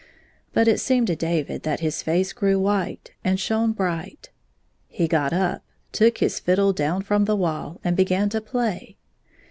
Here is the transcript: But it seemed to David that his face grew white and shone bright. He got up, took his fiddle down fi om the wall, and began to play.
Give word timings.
But 0.51 0.67
it 0.67 0.79
seemed 0.79 1.05
to 1.05 1.15
David 1.15 1.61
that 1.61 1.79
his 1.81 2.01
face 2.01 2.33
grew 2.33 2.57
white 2.57 3.11
and 3.23 3.39
shone 3.39 3.71
bright. 3.71 4.31
He 4.87 5.07
got 5.07 5.31
up, 5.31 5.63
took 5.91 6.17
his 6.17 6.39
fiddle 6.39 6.73
down 6.73 7.03
fi 7.03 7.13
om 7.13 7.25
the 7.25 7.35
wall, 7.35 7.79
and 7.83 7.95
began 7.95 8.27
to 8.29 8.41
play. 8.41 8.97